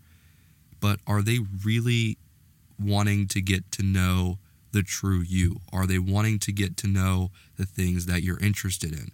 but 0.81 1.01
are 1.07 1.21
they 1.21 1.41
really 1.65 2.19
wanting 2.79 3.27
to 3.29 3.41
get 3.41 3.71
to 3.73 3.83
know 3.83 4.39
the 4.73 4.83
true 4.83 5.21
you? 5.21 5.61
Are 5.73 5.87
they 5.87 5.99
wanting 5.99 6.39
to 6.41 6.53
get 6.53 6.77
to 6.79 6.87
know 6.87 7.31
the 7.57 7.67
things 7.67 8.07
that 8.07 8.23
you're 8.23 8.39
interested 8.39 8.93
in? 8.93 9.11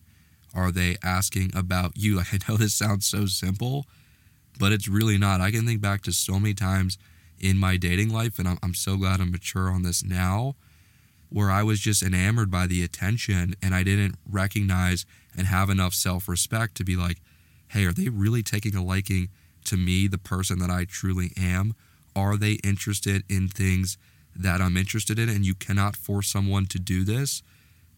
Are 0.55 0.71
they 0.71 0.97
asking 1.03 1.53
about 1.55 1.97
you? 1.97 2.17
Like, 2.17 2.33
I 2.35 2.39
know 2.49 2.57
this 2.57 2.75
sounds 2.75 3.07
so 3.07 3.27
simple, 3.27 3.87
but 4.59 4.73
it's 4.73 4.89
really 4.89 5.19
not. 5.19 5.41
I 5.41 5.51
can 5.51 5.67
think 5.67 5.81
back 5.81 6.03
to 6.03 6.13
so 6.13 6.39
many 6.39 6.55
times 6.55 6.99
in 7.41 7.59
my 7.59 7.77
dating 7.77 8.11
life, 8.11 8.39
and 8.39 8.47
I'm, 8.47 8.59
I'm 8.63 8.75
so 8.75 8.97
glad 8.97 9.21
I'm 9.21 9.33
mature 9.33 9.69
on 9.69 9.83
this 9.83 10.05
now, 10.05 10.55
where 11.29 11.51
I 11.51 11.63
was 11.63 11.81
just 11.81 12.03
enamored 12.03 12.51
by 12.51 12.67
the 12.67 12.85
attention 12.85 13.55
and 13.63 13.75
I 13.75 13.83
didn't 13.83 14.17
recognize 14.31 15.07
and 15.37 15.47
have 15.47 15.71
enough 15.71 15.95
self 15.95 16.29
respect 16.29 16.77
to 16.77 16.85
be 16.85 16.95
like, 16.95 17.19
hey, 17.69 17.85
are 17.85 17.93
they 17.93 18.09
really 18.09 18.43
taking 18.43 18.77
a 18.77 18.85
liking 18.85 19.29
to 19.65 19.77
me, 19.77 20.07
the 20.07 20.19
person 20.19 20.59
that 20.59 20.71
I 20.71 20.85
truly 20.85 21.33
am? 21.37 21.75
Are 22.15 22.37
they 22.37 22.53
interested 22.65 23.25
in 23.29 23.49
things 23.49 23.97
that 24.37 24.61
I'm 24.61 24.77
interested 24.77 25.19
in? 25.19 25.29
And 25.29 25.47
you 25.47 25.55
cannot 25.55 25.97
force 25.97 26.29
someone 26.29 26.67
to 26.67 26.79
do 26.79 27.03
this. 27.05 27.43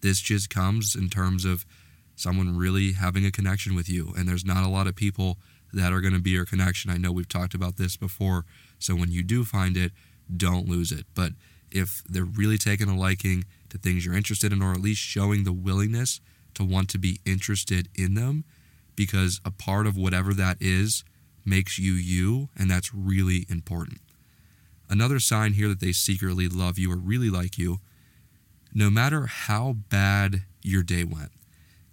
This 0.00 0.20
just 0.20 0.48
comes 0.48 0.94
in 0.94 1.08
terms 1.08 1.44
of 1.44 1.66
someone 2.16 2.56
really 2.56 2.92
having 2.92 3.26
a 3.26 3.30
connection 3.30 3.74
with 3.74 3.88
you. 3.88 4.14
And 4.16 4.28
there's 4.28 4.44
not 4.44 4.64
a 4.64 4.68
lot 4.68 4.86
of 4.86 4.94
people 4.94 5.38
that 5.72 5.92
are 5.92 6.00
going 6.00 6.14
to 6.14 6.20
be 6.20 6.30
your 6.30 6.44
connection. 6.44 6.90
I 6.90 6.98
know 6.98 7.12
we've 7.12 7.28
talked 7.28 7.54
about 7.54 7.76
this 7.76 7.96
before. 7.96 8.44
So 8.78 8.94
when 8.94 9.10
you 9.10 9.22
do 9.22 9.44
find 9.44 9.76
it, 9.76 9.92
don't 10.34 10.68
lose 10.68 10.92
it. 10.92 11.06
But 11.14 11.32
if 11.70 12.02
they're 12.08 12.24
really 12.24 12.58
taking 12.58 12.88
a 12.88 12.96
liking 12.96 13.44
to 13.70 13.78
things 13.78 14.06
you're 14.06 14.14
interested 14.14 14.52
in, 14.52 14.62
or 14.62 14.72
at 14.72 14.80
least 14.80 15.00
showing 15.00 15.44
the 15.44 15.52
willingness 15.52 16.20
to 16.54 16.64
want 16.64 16.88
to 16.90 16.98
be 16.98 17.20
interested 17.24 17.88
in 17.96 18.14
them, 18.14 18.44
because 18.94 19.40
a 19.44 19.50
part 19.50 19.86
of 19.86 19.96
whatever 19.96 20.32
that 20.34 20.56
is 20.60 21.02
makes 21.44 21.78
you 21.78 21.92
you, 21.92 22.48
and 22.56 22.70
that's 22.70 22.94
really 22.94 23.44
important. 23.48 24.00
Another 24.88 25.18
sign 25.18 25.54
here 25.54 25.68
that 25.68 25.80
they 25.80 25.92
secretly 25.92 26.48
love 26.48 26.78
you 26.78 26.92
or 26.92 26.96
really 26.96 27.30
like 27.30 27.58
you, 27.58 27.80
no 28.72 28.90
matter 28.90 29.26
how 29.26 29.76
bad 29.88 30.42
your 30.62 30.82
day 30.82 31.04
went, 31.04 31.32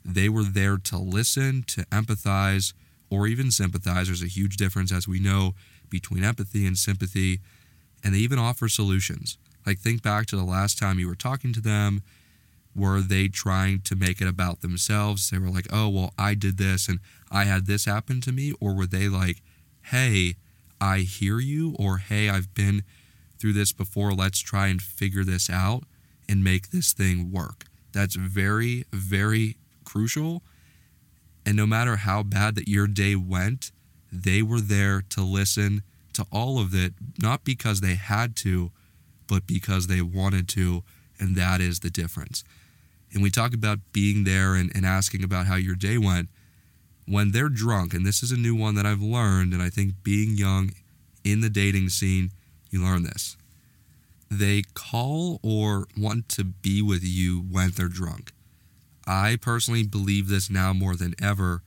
they 0.03 0.29
were 0.29 0.43
there 0.43 0.77
to 0.77 0.97
listen, 0.97 1.63
to 1.67 1.85
empathize, 1.85 2.73
or 3.09 3.27
even 3.27 3.51
sympathize. 3.51 4.07
There's 4.07 4.23
a 4.23 4.27
huge 4.27 4.57
difference, 4.57 4.91
as 4.91 5.07
we 5.07 5.19
know, 5.19 5.53
between 5.89 6.23
empathy 6.23 6.65
and 6.65 6.77
sympathy. 6.77 7.39
And 8.03 8.15
they 8.15 8.19
even 8.19 8.39
offer 8.39 8.67
solutions. 8.67 9.37
Like, 9.65 9.79
think 9.79 10.01
back 10.01 10.25
to 10.27 10.35
the 10.35 10.43
last 10.43 10.79
time 10.79 10.97
you 10.97 11.07
were 11.07 11.15
talking 11.15 11.53
to 11.53 11.61
them. 11.61 12.01
Were 12.75 13.01
they 13.01 13.27
trying 13.27 13.81
to 13.81 13.95
make 13.95 14.21
it 14.21 14.27
about 14.27 14.61
themselves? 14.61 15.29
They 15.29 15.37
were 15.37 15.49
like, 15.49 15.67
oh, 15.71 15.89
well, 15.89 16.13
I 16.17 16.33
did 16.33 16.57
this 16.57 16.87
and 16.87 16.99
I 17.29 17.43
had 17.43 17.67
this 17.67 17.85
happen 17.85 18.21
to 18.21 18.31
me. 18.31 18.53
Or 18.59 18.73
were 18.73 18.87
they 18.87 19.09
like, 19.09 19.41
hey, 19.83 20.35
I 20.79 20.99
hear 20.99 21.39
you? 21.39 21.75
Or 21.77 21.97
hey, 21.97 22.29
I've 22.29 22.53
been 22.53 22.83
through 23.37 23.53
this 23.53 23.73
before. 23.73 24.13
Let's 24.13 24.39
try 24.39 24.67
and 24.67 24.81
figure 24.81 25.25
this 25.25 25.49
out 25.49 25.83
and 26.29 26.43
make 26.43 26.69
this 26.69 26.93
thing 26.93 27.31
work. 27.31 27.65
That's 27.91 28.15
very, 28.15 28.85
very 28.93 29.57
crucial. 29.91 30.41
And 31.45 31.55
no 31.57 31.65
matter 31.65 31.95
how 31.97 32.23
bad 32.23 32.55
that 32.55 32.67
your 32.67 32.87
day 32.87 33.15
went, 33.15 33.71
they 34.11 34.41
were 34.41 34.61
there 34.61 35.01
to 35.09 35.21
listen 35.21 35.81
to 36.13 36.23
all 36.31 36.59
of 36.59 36.73
it, 36.83 36.93
not 37.21 37.43
because 37.43 37.79
they 37.81 37.95
had 37.95 38.35
to, 38.37 38.71
but 39.27 39.47
because 39.47 39.87
they 39.87 40.01
wanted 40.01 40.47
to. 40.49 40.83
And 41.19 41.35
that 41.35 41.59
is 41.61 41.79
the 41.79 41.89
difference. 41.89 42.43
And 43.13 43.23
we 43.23 43.29
talk 43.29 43.53
about 43.53 43.79
being 43.91 44.23
there 44.23 44.55
and, 44.59 44.71
and 44.75 44.85
asking 44.85 45.23
about 45.23 45.47
how 45.47 45.55
your 45.55 45.75
day 45.75 45.97
went. 45.97 46.29
when 47.05 47.31
they're 47.31 47.49
drunk, 47.49 47.93
and 47.93 48.05
this 48.05 48.23
is 48.23 48.31
a 48.31 48.37
new 48.37 48.55
one 48.55 48.75
that 48.75 48.85
I've 48.85 49.01
learned, 49.01 49.53
and 49.53 49.61
I 49.61 49.69
think 49.69 49.95
being 50.03 50.37
young 50.37 50.71
in 51.23 51.41
the 51.41 51.49
dating 51.49 51.89
scene, 51.89 52.31
you 52.69 52.81
learn 52.83 53.03
this. 53.03 53.35
They 54.29 54.63
call 54.73 55.39
or 55.43 55.87
want 55.97 56.29
to 56.29 56.43
be 56.45 56.81
with 56.81 57.03
you 57.03 57.39
when 57.41 57.71
they're 57.71 57.87
drunk. 57.89 58.31
I 59.07 59.37
personally 59.41 59.83
believe 59.83 60.27
this 60.27 60.49
now 60.49 60.73
more 60.73 60.95
than 60.95 61.15
ever. 61.21 61.63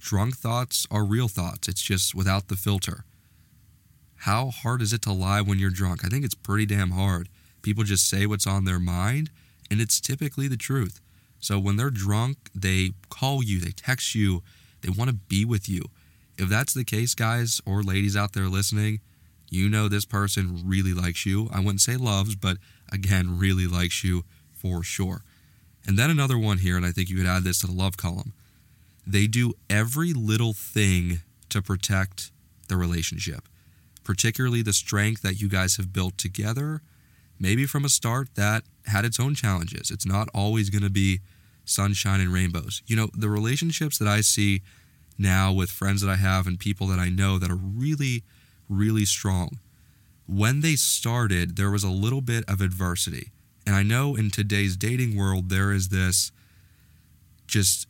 Drunk 0.00 0.36
thoughts 0.36 0.86
are 0.90 1.04
real 1.04 1.28
thoughts, 1.28 1.68
it's 1.68 1.82
just 1.82 2.14
without 2.14 2.48
the 2.48 2.56
filter. 2.56 3.04
How 4.16 4.50
hard 4.50 4.82
is 4.82 4.92
it 4.92 5.02
to 5.02 5.12
lie 5.12 5.40
when 5.40 5.58
you're 5.58 5.70
drunk? 5.70 6.04
I 6.04 6.08
think 6.08 6.24
it's 6.24 6.34
pretty 6.34 6.66
damn 6.66 6.90
hard. 6.90 7.28
People 7.62 7.84
just 7.84 8.08
say 8.08 8.26
what's 8.26 8.46
on 8.46 8.64
their 8.64 8.78
mind, 8.78 9.30
and 9.70 9.80
it's 9.80 10.00
typically 10.00 10.48
the 10.48 10.56
truth. 10.56 11.00
So 11.38 11.58
when 11.58 11.76
they're 11.76 11.90
drunk, 11.90 12.36
they 12.54 12.92
call 13.08 13.42
you, 13.42 13.60
they 13.60 13.70
text 13.70 14.14
you, 14.14 14.42
they 14.82 14.90
want 14.90 15.08
to 15.10 15.16
be 15.16 15.44
with 15.44 15.68
you. 15.68 15.84
If 16.36 16.48
that's 16.48 16.74
the 16.74 16.84
case, 16.84 17.14
guys 17.14 17.60
or 17.66 17.82
ladies 17.82 18.16
out 18.16 18.32
there 18.32 18.48
listening, 18.48 19.00
you 19.50 19.68
know 19.68 19.88
this 19.88 20.04
person 20.04 20.62
really 20.64 20.94
likes 20.94 21.26
you. 21.26 21.48
I 21.52 21.60
wouldn't 21.60 21.80
say 21.80 21.96
loves, 21.96 22.36
but 22.36 22.58
again, 22.92 23.38
really 23.38 23.66
likes 23.66 24.04
you 24.04 24.24
for 24.52 24.82
sure. 24.82 25.24
And 25.86 25.98
then 25.98 26.10
another 26.10 26.38
one 26.38 26.58
here, 26.58 26.76
and 26.76 26.86
I 26.86 26.90
think 26.90 27.08
you 27.08 27.16
could 27.16 27.26
add 27.26 27.44
this 27.44 27.60
to 27.60 27.66
the 27.66 27.72
love 27.72 27.96
column. 27.96 28.32
They 29.06 29.26
do 29.26 29.54
every 29.68 30.12
little 30.12 30.52
thing 30.52 31.20
to 31.48 31.62
protect 31.62 32.30
the 32.68 32.76
relationship, 32.76 33.48
particularly 34.04 34.62
the 34.62 34.72
strength 34.72 35.22
that 35.22 35.40
you 35.40 35.48
guys 35.48 35.76
have 35.76 35.92
built 35.92 36.16
together. 36.18 36.82
Maybe 37.38 37.64
from 37.66 37.84
a 37.84 37.88
start 37.88 38.28
that 38.34 38.64
had 38.86 39.04
its 39.04 39.18
own 39.18 39.34
challenges. 39.34 39.90
It's 39.90 40.06
not 40.06 40.28
always 40.34 40.68
going 40.70 40.82
to 40.82 40.90
be 40.90 41.20
sunshine 41.64 42.20
and 42.20 42.32
rainbows. 42.32 42.82
You 42.86 42.96
know, 42.96 43.08
the 43.14 43.30
relationships 43.30 43.98
that 43.98 44.08
I 44.08 44.20
see 44.20 44.62
now 45.18 45.52
with 45.52 45.70
friends 45.70 46.02
that 46.02 46.10
I 46.10 46.16
have 46.16 46.46
and 46.46 46.58
people 46.58 46.86
that 46.88 46.98
I 46.98 47.08
know 47.08 47.38
that 47.38 47.50
are 47.50 47.56
really, 47.56 48.22
really 48.68 49.04
strong, 49.04 49.58
when 50.26 50.60
they 50.60 50.76
started, 50.76 51.56
there 51.56 51.70
was 51.70 51.82
a 51.82 51.90
little 51.90 52.20
bit 52.20 52.44
of 52.48 52.60
adversity. 52.60 53.30
And 53.66 53.74
I 53.76 53.82
know 53.82 54.16
in 54.16 54.30
today's 54.30 54.76
dating 54.76 55.16
world, 55.16 55.48
there 55.48 55.72
is 55.72 55.88
this 55.88 56.32
just 57.46 57.86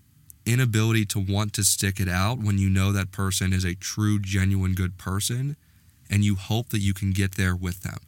inability 0.47 1.05
to 1.07 1.21
want 1.21 1.53
to 1.55 1.65
stick 1.65 2.01
it 2.01 2.09
out 2.09 2.39
when 2.39 2.59
you 2.59 2.69
know 2.69 2.93
that 2.93 3.13
person 3.13 3.53
is 3.53 3.65
a 3.65 3.75
true, 3.75 4.19
genuine, 4.19 4.75
good 4.75 4.99
person 4.99 5.57
and 6.11 6.25
you 6.25 6.35
hope 6.35 6.71
that 6.71 6.81
you 6.81 6.93
can 6.93 7.13
get 7.13 7.37
there 7.37 7.55
with 7.55 7.83
them. 7.83 7.99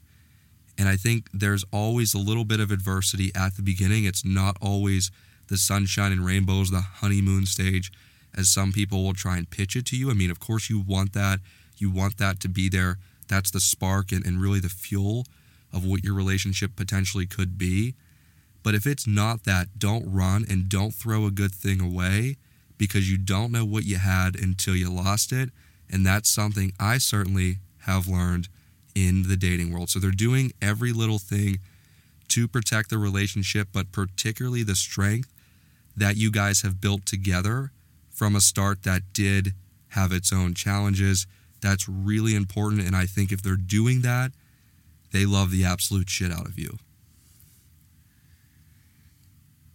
And 0.77 0.89
I 0.89 0.97
think 0.97 1.29
there's 1.33 1.65
always 1.73 2.15
a 2.15 2.19
little 2.19 2.45
bit 2.45 2.59
of 2.59 2.71
adversity 2.73 3.31
at 3.35 3.57
the 3.57 3.63
beginning. 3.63 4.05
It's 4.05 4.25
not 4.25 4.57
always 4.61 5.11
the 5.49 5.57
sunshine 5.57 6.11
and 6.11 6.25
rainbows, 6.25 6.71
the 6.71 6.81
honeymoon 6.81 7.47
stage, 7.47 7.93
as 8.37 8.49
some 8.49 8.73
people 8.73 9.05
will 9.05 9.13
try 9.13 9.37
and 9.37 9.49
pitch 9.49 9.77
it 9.77 9.87
to 9.87 9.97
you. 9.97 10.11
I 10.11 10.15
mean, 10.15 10.31
of 10.31 10.41
course, 10.41 10.69
you 10.69 10.81
want 10.81 11.13
that. 11.13 11.39
You 11.79 11.91
want 11.91 12.19
that 12.19 12.41
to 12.41 12.49
be 12.49 12.69
there. 12.69 12.99
That's 13.29 13.51
the 13.51 13.61
spark 13.61 14.11
and, 14.11 14.27
and 14.27 14.41
really 14.41 14.61
the 14.61 14.69
fuel 14.69 15.27
of 15.73 15.85
what 15.85 16.05
your 16.05 16.15
relationship 16.15 16.77
potentially 16.77 17.27
could 17.27 17.57
be. 17.57 17.95
But 18.63 18.75
if 18.75 18.87
it's 18.87 19.07
not 19.07 19.45
that, 19.45 19.79
don't 19.79 20.11
run 20.11 20.45
and 20.49 20.69
don't 20.69 20.95
throw 20.95 21.27
a 21.27 21.31
good 21.31 21.53
thing 21.53 21.81
away 21.81 22.37
because 22.79 23.11
you 23.11 23.19
don't 23.19 23.53
know 23.53 23.65
what 23.65 23.85
you 23.85 23.97
had 23.97 24.37
until 24.37 24.77
you 24.77 24.91
lost 24.91 25.33
it. 25.33 25.51
And 25.91 26.07
that's 26.07 26.29
something 26.29 26.73
I 26.79 26.99
certainly 26.99 27.59
have 27.81 28.07
learned 28.07 28.49
in 28.95 29.29
the 29.29 29.37
dating 29.37 29.73
world. 29.73 29.91
So 29.91 29.99
they're 29.99 30.11
doing 30.11 30.53
every 30.61 30.93
little 30.93 31.19
thing 31.19 31.59
to 32.29 32.49
protect 32.49 32.91
the 32.91 32.99
relationship, 32.99 33.69
but 33.73 33.93
particularly 33.93 34.63
the 34.63 34.75
strength 34.75 35.33
that 35.97 36.17
you 36.17 36.31
guys 36.31 36.63
have 36.63 36.81
built 36.81 37.05
together 37.05 37.73
from 38.11 38.35
a 38.35 38.41
start 38.41 38.83
that 38.85 39.03
did 39.13 39.55
have 39.89 40.13
its 40.13 40.33
own 40.33 40.55
challenges. 40.55 41.27
That's 41.61 41.89
really 41.89 42.35
important. 42.35 42.83
And 42.83 42.97
I 42.97 43.07
think 43.07 43.33
if 43.33 43.43
they're 43.43 43.57
doing 43.57 44.03
that, 44.03 44.33
they 45.13 45.27
love 45.27 45.51
the 45.51 45.65
absolute 45.65 46.09
shit 46.09 46.33
out 46.33 46.47
of 46.47 46.59
you. 46.59 46.79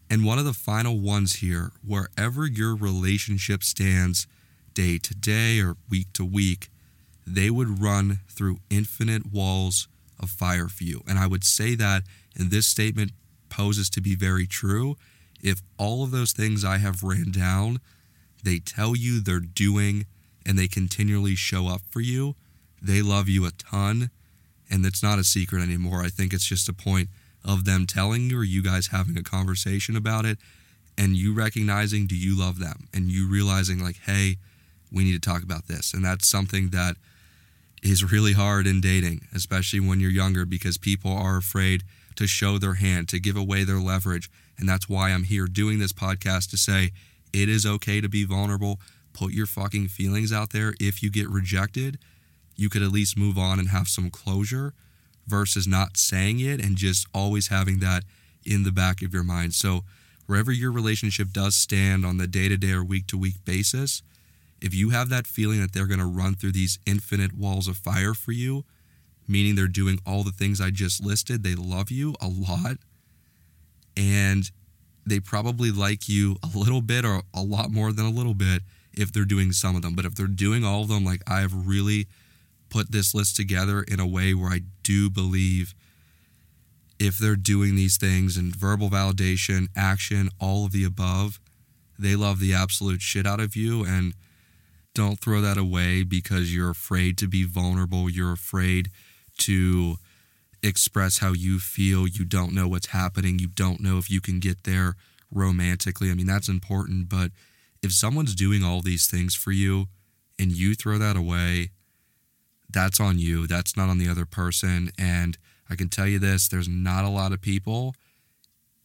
And 0.09 0.25
one 0.25 0.39
of 0.39 0.45
the 0.45 0.53
final 0.53 0.99
ones 0.99 1.37
here, 1.37 1.71
wherever 1.85 2.45
your 2.45 2.75
relationship 2.75 3.63
stands 3.63 4.25
day 4.73 4.97
to 4.99 5.13
day 5.13 5.59
or 5.59 5.75
week 5.89 6.13
to 6.13 6.23
week, 6.23 6.69
they 7.25 7.49
would 7.49 7.81
run 7.81 8.19
through 8.29 8.59
infinite 8.69 9.31
walls 9.31 9.87
of 10.19 10.29
fire 10.29 10.69
for 10.69 10.83
you. 10.83 11.03
And 11.07 11.19
I 11.19 11.27
would 11.27 11.43
say 11.43 11.75
that, 11.75 12.03
and 12.37 12.51
this 12.51 12.67
statement 12.67 13.11
poses 13.49 13.89
to 13.91 14.01
be 14.01 14.15
very 14.15 14.47
true. 14.47 14.95
If 15.41 15.61
all 15.77 16.03
of 16.03 16.11
those 16.11 16.31
things 16.31 16.63
I 16.63 16.77
have 16.77 17.03
ran 17.03 17.31
down, 17.31 17.79
they 18.43 18.59
tell 18.59 18.95
you 18.95 19.19
they're 19.19 19.39
doing 19.39 20.05
and 20.45 20.57
they 20.57 20.67
continually 20.67 21.35
show 21.35 21.67
up 21.67 21.81
for 21.89 21.99
you, 21.99 22.35
they 22.81 23.01
love 23.01 23.27
you 23.27 23.45
a 23.45 23.51
ton. 23.51 24.09
And 24.69 24.85
it's 24.85 25.03
not 25.03 25.19
a 25.19 25.23
secret 25.23 25.61
anymore. 25.61 26.01
I 26.01 26.09
think 26.09 26.33
it's 26.33 26.45
just 26.45 26.69
a 26.69 26.73
point 26.73 27.09
of 27.45 27.65
them 27.65 27.85
telling 27.85 28.29
you 28.29 28.39
or 28.39 28.43
you 28.43 28.61
guys 28.61 28.87
having 28.87 29.17
a 29.17 29.23
conversation 29.23 29.95
about 29.95 30.25
it 30.25 30.37
and 30.97 31.15
you 31.15 31.33
recognizing 31.33 32.07
do 32.07 32.15
you 32.15 32.37
love 32.37 32.59
them 32.59 32.87
and 32.93 33.09
you 33.09 33.29
realizing 33.29 33.79
like 33.79 33.97
hey 34.05 34.35
we 34.91 35.03
need 35.03 35.13
to 35.13 35.29
talk 35.29 35.43
about 35.43 35.67
this 35.67 35.93
and 35.93 36.03
that's 36.03 36.27
something 36.27 36.69
that 36.69 36.97
is 37.83 38.11
really 38.11 38.33
hard 38.33 38.67
in 38.67 38.81
dating, 38.81 39.21
especially 39.33 39.79
when 39.79 39.99
you're 39.99 40.11
younger, 40.11 40.45
because 40.45 40.77
people 40.77 41.11
are 41.11 41.37
afraid 41.37 41.83
to 42.15 42.27
show 42.27 42.57
their 42.57 42.75
hand, 42.75 43.07
to 43.09 43.19
give 43.19 43.37
away 43.37 43.63
their 43.63 43.79
leverage. 43.79 44.29
And 44.57 44.67
that's 44.67 44.89
why 44.89 45.11
I'm 45.11 45.23
here 45.23 45.45
doing 45.45 45.79
this 45.79 45.93
podcast 45.93 46.49
to 46.51 46.57
say 46.57 46.91
it 47.33 47.49
is 47.49 47.65
okay 47.65 48.01
to 48.01 48.09
be 48.09 48.25
vulnerable. 48.25 48.79
Put 49.13 49.33
your 49.33 49.45
fucking 49.45 49.89
feelings 49.89 50.33
out 50.33 50.51
there. 50.51 50.73
If 50.79 51.03
you 51.03 51.11
get 51.11 51.29
rejected, 51.29 51.99
you 52.57 52.69
could 52.69 52.81
at 52.81 52.91
least 52.91 53.17
move 53.17 53.37
on 53.37 53.59
and 53.59 53.69
have 53.69 53.87
some 53.87 54.09
closure 54.09 54.73
versus 55.25 55.67
not 55.67 55.95
saying 55.95 56.39
it 56.39 56.59
and 56.59 56.75
just 56.75 57.07
always 57.13 57.47
having 57.47 57.79
that 57.79 58.03
in 58.45 58.63
the 58.63 58.71
back 58.71 59.01
of 59.01 59.13
your 59.13 59.23
mind. 59.23 59.53
So, 59.53 59.83
wherever 60.25 60.51
your 60.51 60.71
relationship 60.71 61.29
does 61.31 61.55
stand 61.55 62.05
on 62.05 62.17
the 62.17 62.27
day 62.27 62.49
to 62.49 62.57
day 62.57 62.71
or 62.71 62.83
week 62.83 63.07
to 63.07 63.17
week 63.17 63.45
basis, 63.45 64.01
if 64.59 64.73
you 64.73 64.89
have 64.89 65.09
that 65.09 65.27
feeling 65.27 65.61
that 65.61 65.71
they're 65.71 65.87
going 65.87 65.99
to 65.99 66.05
run 66.05 66.35
through 66.35 66.51
these 66.51 66.79
infinite 66.85 67.33
walls 67.33 67.67
of 67.67 67.77
fire 67.77 68.13
for 68.13 68.31
you, 68.31 68.65
meaning 69.27 69.55
they're 69.55 69.67
doing 69.67 69.99
all 70.05 70.23
the 70.23 70.31
things 70.31 70.59
I 70.59 70.71
just 70.71 71.03
listed, 71.03 71.43
they 71.43 71.55
love 71.55 71.91
you 71.91 72.15
a 72.19 72.27
lot, 72.27 72.77
and 73.95 74.49
they 75.05 75.19
probably 75.19 75.71
like 75.71 76.09
you 76.09 76.37
a 76.43 76.57
little 76.57 76.81
bit 76.81 77.05
or 77.05 77.21
a 77.33 77.41
lot 77.41 77.71
more 77.71 77.93
than 77.93 78.05
a 78.05 78.11
little 78.11 78.33
bit 78.33 78.61
if 78.93 79.13
they're 79.13 79.25
doing 79.25 79.51
some 79.51 79.75
of 79.75 79.81
them. 79.81 79.95
But 79.95 80.05
if 80.05 80.15
they're 80.15 80.27
doing 80.27 80.65
all 80.65 80.81
of 80.81 80.87
them, 80.87 81.05
like 81.05 81.21
I 81.27 81.39
have 81.41 81.67
really 81.67 82.07
put 82.69 82.91
this 82.91 83.13
list 83.13 83.35
together 83.35 83.81
in 83.81 83.99
a 83.99 84.07
way 84.07 84.33
where 84.33 84.51
I 84.51 84.61
do 84.83 85.09
believe 85.09 85.73
if 86.99 87.17
they're 87.17 87.35
doing 87.35 87.75
these 87.75 87.97
things 87.97 88.37
and 88.37 88.55
verbal 88.55 88.89
validation, 88.89 89.67
action, 89.75 90.29
all 90.39 90.65
of 90.65 90.71
the 90.71 90.83
above, 90.83 91.39
they 91.99 92.15
love 92.15 92.39
the 92.39 92.53
absolute 92.53 93.01
shit 93.01 93.25
out 93.25 93.39
of 93.39 93.55
you. 93.55 93.83
And 93.83 94.13
don't 94.93 95.19
throw 95.19 95.41
that 95.41 95.57
away 95.57 96.03
because 96.03 96.53
you're 96.53 96.71
afraid 96.71 97.17
to 97.19 97.27
be 97.27 97.43
vulnerable. 97.43 98.09
You're 98.09 98.33
afraid 98.33 98.89
to 99.39 99.97
express 100.63 101.19
how 101.19 101.33
you 101.33 101.59
feel. 101.59 102.07
You 102.07 102.25
don't 102.25 102.53
know 102.53 102.67
what's 102.67 102.87
happening. 102.87 103.37
You 103.39 103.47
don't 103.47 103.79
know 103.79 103.97
if 103.97 104.09
you 104.09 104.21
can 104.21 104.39
get 104.39 104.63
there 104.63 104.95
romantically. 105.31 106.09
I 106.09 106.15
mean, 106.15 106.25
that's 106.25 106.49
important. 106.49 107.09
But 107.09 107.31
if 107.83 107.91
someone's 107.91 108.33
doing 108.33 108.63
all 108.63 108.81
these 108.81 109.07
things 109.07 109.35
for 109.35 109.51
you 109.51 109.85
and 110.39 110.51
you 110.51 110.73
throw 110.73 110.97
that 110.97 111.15
away, 111.15 111.69
that's 112.77 112.99
on 112.99 113.17
you. 113.17 113.47
That's 113.47 113.75
not 113.75 113.89
on 113.89 113.97
the 113.97 114.07
other 114.07 114.25
person. 114.25 114.91
And 114.99 115.35
I 115.67 115.75
can 115.75 115.89
tell 115.89 116.05
you 116.05 116.19
this 116.19 116.47
there's 116.47 116.69
not 116.69 117.05
a 117.05 117.09
lot 117.09 117.31
of 117.31 117.41
people, 117.41 117.95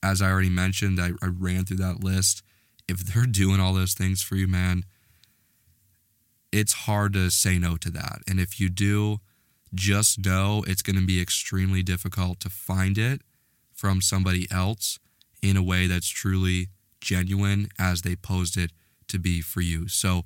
as 0.02 0.22
I 0.22 0.30
already 0.30 0.48
mentioned, 0.48 0.98
I, 0.98 1.10
I 1.22 1.26
ran 1.26 1.66
through 1.66 1.76
that 1.78 2.02
list. 2.02 2.42
If 2.88 3.00
they're 3.00 3.26
doing 3.42 3.60
all 3.60 3.74
those 3.74 3.92
things 3.92 4.22
for 4.22 4.36
you, 4.36 4.48
man, 4.48 4.84
it's 6.50 6.72
hard 6.72 7.12
to 7.12 7.30
say 7.30 7.58
no 7.58 7.76
to 7.76 7.90
that. 7.90 8.20
And 8.26 8.40
if 8.40 8.58
you 8.58 8.70
do, 8.70 9.18
just 9.74 10.24
know 10.24 10.64
it's 10.66 10.82
going 10.82 10.96
to 10.96 11.06
be 11.06 11.20
extremely 11.20 11.82
difficult 11.82 12.40
to 12.40 12.48
find 12.48 12.96
it 12.96 13.20
from 13.74 14.00
somebody 14.00 14.46
else 14.50 14.98
in 15.42 15.56
a 15.56 15.62
way 15.62 15.86
that's 15.86 16.08
truly 16.08 16.68
genuine 17.00 17.68
as 17.78 18.02
they 18.02 18.16
posed 18.16 18.56
it 18.56 18.70
to 19.08 19.18
be 19.18 19.42
for 19.42 19.60
you. 19.60 19.86
So 19.88 20.22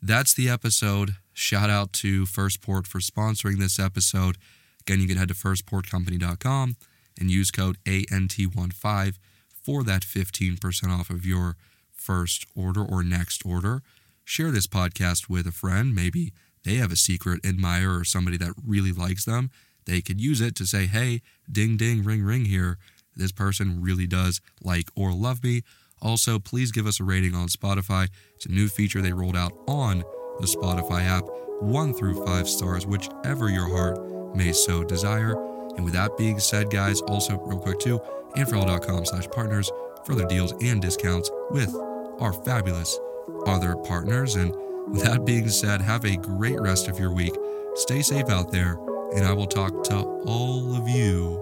that's 0.00 0.34
the 0.34 0.48
episode. 0.48 1.16
Shout 1.32 1.70
out 1.70 1.92
to 1.94 2.24
Firstport 2.24 2.86
for 2.86 2.98
sponsoring 2.98 3.58
this 3.58 3.78
episode. 3.78 4.36
Again, 4.80 5.00
you 5.00 5.08
can 5.08 5.16
head 5.16 5.28
to 5.28 5.34
firstportcompany.com 5.34 6.76
and 7.18 7.30
use 7.30 7.50
code 7.50 7.78
ANT15 7.84 9.14
for 9.50 9.82
that 9.84 10.02
15% 10.02 10.88
off 10.88 11.10
of 11.10 11.24
your 11.24 11.56
first 11.92 12.46
order 12.56 12.82
or 12.84 13.02
next 13.02 13.46
order 13.46 13.82
share 14.24 14.50
this 14.50 14.66
podcast 14.66 15.28
with 15.28 15.46
a 15.46 15.52
friend. 15.52 15.94
Maybe 15.94 16.32
they 16.64 16.74
have 16.74 16.92
a 16.92 16.96
secret 16.96 17.44
admirer 17.44 18.00
or 18.00 18.04
somebody 18.04 18.36
that 18.38 18.54
really 18.66 18.92
likes 18.92 19.24
them. 19.24 19.50
They 19.84 20.00
could 20.00 20.20
use 20.20 20.40
it 20.40 20.54
to 20.56 20.66
say, 20.66 20.86
hey, 20.86 21.22
ding, 21.50 21.76
ding, 21.76 22.04
ring, 22.04 22.22
ring 22.22 22.44
here. 22.44 22.78
This 23.16 23.32
person 23.32 23.82
really 23.82 24.06
does 24.06 24.40
like 24.62 24.88
or 24.94 25.12
love 25.12 25.42
me. 25.42 25.62
Also, 26.00 26.38
please 26.38 26.72
give 26.72 26.86
us 26.86 27.00
a 27.00 27.04
rating 27.04 27.34
on 27.34 27.48
Spotify. 27.48 28.08
It's 28.36 28.46
a 28.46 28.50
new 28.50 28.68
feature 28.68 29.02
they 29.02 29.12
rolled 29.12 29.36
out 29.36 29.52
on 29.66 30.04
the 30.40 30.46
Spotify 30.46 31.04
app, 31.04 31.24
one 31.60 31.94
through 31.94 32.24
five 32.24 32.48
stars, 32.48 32.86
whichever 32.86 33.48
your 33.48 33.68
heart 33.68 33.98
may 34.34 34.52
so 34.52 34.82
desire. 34.84 35.34
And 35.76 35.84
with 35.84 35.94
that 35.94 36.16
being 36.16 36.38
said, 36.38 36.70
guys, 36.70 37.00
also 37.02 37.38
real 37.38 37.58
quick 37.58 37.78
too, 37.78 38.00
antferrella.com 38.36 39.04
slash 39.06 39.28
partners 39.28 39.70
for 40.04 40.12
other 40.12 40.26
deals 40.26 40.52
and 40.62 40.82
discounts 40.82 41.30
with 41.50 41.74
our 42.20 42.32
fabulous 42.32 42.98
other 43.46 43.76
partners. 43.76 44.36
And 44.36 44.54
with 44.88 45.04
that 45.04 45.24
being 45.24 45.48
said, 45.48 45.80
have 45.80 46.04
a 46.04 46.16
great 46.16 46.60
rest 46.60 46.88
of 46.88 46.98
your 46.98 47.12
week. 47.12 47.34
Stay 47.74 48.02
safe 48.02 48.28
out 48.28 48.50
there, 48.50 48.78
and 49.14 49.24
I 49.24 49.32
will 49.32 49.46
talk 49.46 49.84
to 49.84 49.96
all 49.96 50.76
of 50.76 50.88
you 50.88 51.40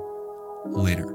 later. 0.67 1.07